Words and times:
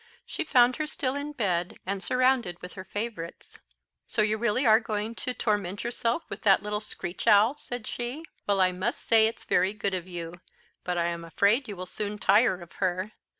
She 0.25 0.43
found 0.43 0.77
her 0.77 0.87
still 0.87 1.13
in 1.13 1.33
bed, 1.33 1.77
and 1.85 2.01
surrounded 2.03 2.59
with 2.59 2.73
her 2.73 2.83
favourites. 2.83 3.59
"So 4.07 4.23
you 4.23 4.35
really 4.35 4.65
are 4.65 4.79
going 4.79 5.13
to 5.13 5.35
torment 5.35 5.83
yourself 5.83 6.27
with 6.27 6.41
that 6.41 6.63
little 6.63 6.79
screech 6.79 7.27
owl?" 7.27 7.55
said 7.55 7.85
she. 7.85 8.25
"Well, 8.47 8.59
I 8.61 8.71
must 8.71 9.01
say 9.05 9.27
it's 9.27 9.43
very 9.45 9.73
good 9.73 9.93
of 9.93 10.07
you; 10.07 10.41
but 10.83 10.97
I 10.97 11.05
am 11.09 11.23
afraid 11.23 11.67
you 11.67 11.75
will 11.75 11.85
soon 11.85 12.17
tire 12.17 12.61
of 12.63 12.71
her. 12.81 13.11